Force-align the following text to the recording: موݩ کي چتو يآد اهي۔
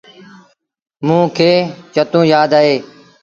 موݩ 1.05 1.27
کي 1.35 1.51
چتو 1.93 2.19
يآد 2.31 2.51
اهي۔ 2.59 2.75